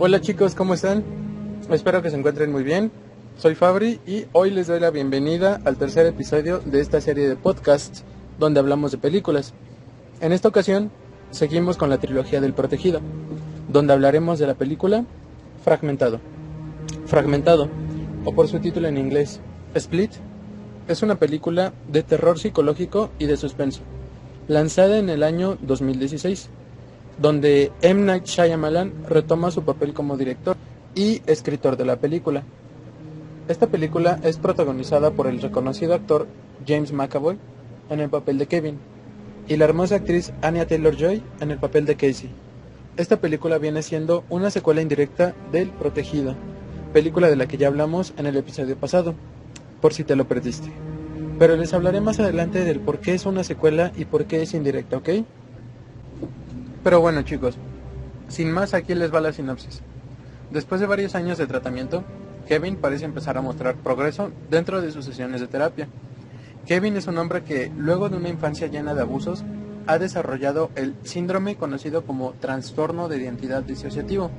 [0.00, 1.02] Hola chicos, ¿cómo están?
[1.72, 2.92] Espero que se encuentren muy bien.
[3.36, 7.34] Soy Fabri y hoy les doy la bienvenida al tercer episodio de esta serie de
[7.34, 8.04] podcasts
[8.38, 9.54] donde hablamos de películas.
[10.20, 10.92] En esta ocasión
[11.32, 13.00] seguimos con la trilogía del protegido,
[13.72, 15.04] donde hablaremos de la película
[15.64, 16.20] Fragmentado.
[17.06, 17.68] Fragmentado,
[18.24, 19.40] o por su título en inglés,
[19.74, 20.12] Split,
[20.86, 23.80] es una película de terror psicológico y de suspenso,
[24.46, 26.50] lanzada en el año 2016
[27.20, 28.02] donde M.
[28.02, 30.56] Night Shyamalan retoma su papel como director
[30.94, 32.42] y escritor de la película.
[33.48, 36.26] Esta película es protagonizada por el reconocido actor
[36.66, 37.38] James McAvoy
[37.90, 38.78] en el papel de Kevin
[39.48, 42.30] y la hermosa actriz Anya Taylor-Joy en el papel de Casey.
[42.96, 46.34] Esta película viene siendo una secuela indirecta del Protegido,
[46.92, 49.14] película de la que ya hablamos en el episodio pasado,
[49.80, 50.68] por si te lo perdiste.
[51.38, 54.52] Pero les hablaré más adelante del por qué es una secuela y por qué es
[54.52, 55.08] indirecta, ¿ok?
[56.84, 57.56] Pero bueno chicos,
[58.28, 59.82] sin más aquí les va la sinopsis.
[60.50, 62.04] Después de varios años de tratamiento,
[62.46, 65.88] Kevin parece empezar a mostrar progreso dentro de sus sesiones de terapia.
[66.66, 69.44] Kevin es un hombre que, luego de una infancia llena de abusos,
[69.86, 74.30] ha desarrollado el síndrome conocido como trastorno de identidad disociativo.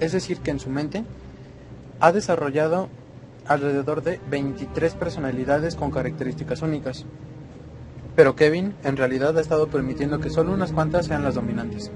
[0.00, 1.04] Es decir, que en su mente
[2.00, 2.88] ha desarrollado
[3.46, 7.04] alrededor de 23 personalidades con características únicas
[8.20, 11.90] pero Kevin en realidad ha estado permitiendo que solo unas cuantas sean las dominantes.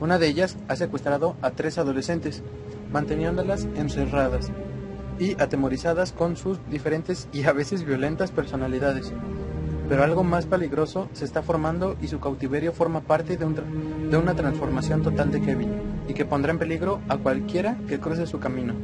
[0.00, 2.42] Una de ellas ha secuestrado a tres adolescentes,
[2.90, 4.50] manteniéndolas encerradas
[5.20, 9.12] y atemorizadas con sus diferentes y a veces violentas personalidades.
[9.88, 15.02] Pero algo más peligroso se está formando y su cautiverio forma parte de, una transformación
[15.04, 15.70] total de Kevin
[16.08, 18.74] y que pondrá en peligro a cualquiera que cruce su camino.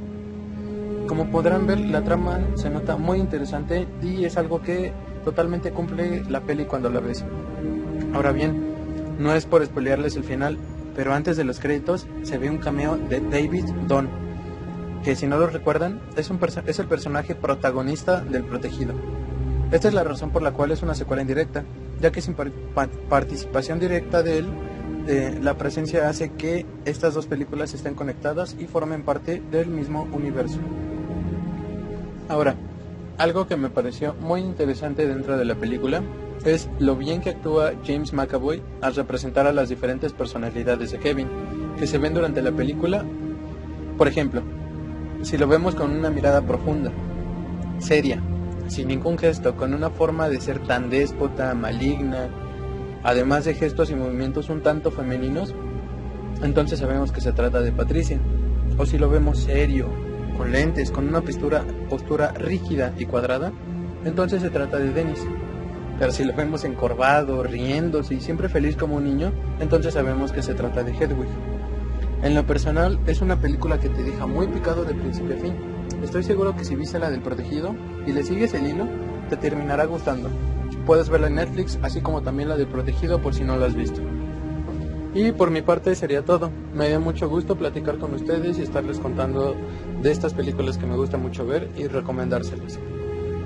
[1.08, 4.92] Como podrán ver, la trama se nota muy interesante y es algo que
[5.24, 7.24] totalmente cumple la peli cuando la ves.
[8.14, 10.58] Ahora bien, no es por spoilearles el final,
[10.94, 14.08] pero antes de los créditos se ve un cameo de David Don,
[15.04, 18.94] que si no lo recuerdan es el personaje protagonista del Protegido.
[19.70, 21.64] Esta es la razón por la cual es una secuela indirecta,
[22.00, 22.34] ya que sin
[23.08, 24.48] participación directa de él,
[25.06, 30.08] eh, la presencia hace que estas dos películas estén conectadas y formen parte del mismo
[30.12, 30.58] universo.
[32.28, 32.56] Ahora,
[33.18, 36.02] algo que me pareció muy interesante dentro de la película
[36.44, 41.28] es lo bien que actúa James McAvoy al representar a las diferentes personalidades de Kevin
[41.76, 43.04] que se ven durante la película.
[43.96, 44.42] Por ejemplo,
[45.22, 46.92] si lo vemos con una mirada profunda,
[47.80, 48.22] seria,
[48.68, 52.28] sin ningún gesto, con una forma de ser tan déspota, maligna,
[53.02, 55.54] además de gestos y movimientos un tanto femeninos,
[56.42, 58.20] entonces sabemos que se trata de Patricia.
[58.76, 59.88] O si lo vemos serio,
[60.38, 63.52] con lentes, con una postura, rígida y cuadrada,
[64.04, 65.26] entonces se trata de Dennis.
[65.98, 70.42] Pero si lo vemos encorvado, riéndose y siempre feliz como un niño, entonces sabemos que
[70.42, 71.28] se trata de Hedwig.
[72.22, 75.54] En lo personal, es una película que te deja muy picado de principio a fin.
[76.02, 77.74] Estoy seguro que si viste la del protegido
[78.06, 78.88] y le sigues el hilo,
[79.28, 80.30] te terminará gustando.
[80.86, 83.74] Puedes verla en Netflix, así como también la del protegido por si no la has
[83.74, 84.00] visto.
[85.14, 86.50] Y por mi parte sería todo.
[86.74, 89.56] Me dio mucho gusto platicar con ustedes y estarles contando
[90.02, 92.78] de estas películas que me gusta mucho ver y recomendárselas.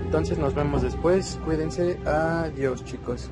[0.05, 1.39] Entonces nos vemos después.
[1.45, 1.99] Cuídense.
[2.05, 3.31] Adiós chicos.